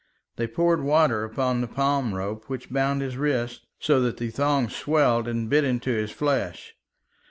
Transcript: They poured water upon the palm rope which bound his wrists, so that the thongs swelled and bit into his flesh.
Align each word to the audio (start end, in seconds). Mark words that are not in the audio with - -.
They 0.35 0.47
poured 0.47 0.81
water 0.81 1.23
upon 1.23 1.61
the 1.61 1.67
palm 1.67 2.15
rope 2.15 2.45
which 2.49 2.71
bound 2.73 3.03
his 3.03 3.17
wrists, 3.17 3.67
so 3.77 4.01
that 4.01 4.17
the 4.17 4.31
thongs 4.31 4.75
swelled 4.75 5.27
and 5.27 5.47
bit 5.47 5.63
into 5.63 5.91
his 5.91 6.09
flesh. 6.09 6.73